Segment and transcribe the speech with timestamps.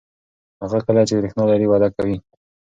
[0.61, 2.17] هغه کلی چې برېښنا لري وده کوي.